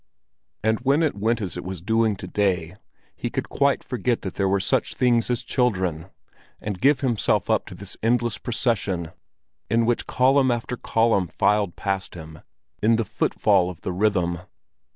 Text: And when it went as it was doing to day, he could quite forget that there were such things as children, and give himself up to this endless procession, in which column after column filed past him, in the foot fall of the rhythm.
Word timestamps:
And 0.63 0.79
when 0.79 1.03
it 1.03 1.13
went 1.13 1.41
as 1.43 1.57
it 1.57 1.63
was 1.63 1.79
doing 1.79 2.15
to 2.15 2.27
day, 2.27 2.75
he 3.15 3.29
could 3.29 3.49
quite 3.49 3.83
forget 3.83 4.23
that 4.23 4.33
there 4.33 4.49
were 4.49 4.59
such 4.59 4.95
things 4.95 5.29
as 5.29 5.43
children, 5.43 6.07
and 6.59 6.81
give 6.81 7.01
himself 7.01 7.51
up 7.51 7.67
to 7.67 7.75
this 7.75 7.95
endless 8.01 8.39
procession, 8.39 9.11
in 9.69 9.85
which 9.85 10.07
column 10.07 10.49
after 10.49 10.75
column 10.75 11.27
filed 11.27 11.75
past 11.75 12.15
him, 12.15 12.39
in 12.81 12.95
the 12.95 13.05
foot 13.05 13.35
fall 13.39 13.69
of 13.69 13.81
the 13.81 13.91
rhythm. 13.91 14.39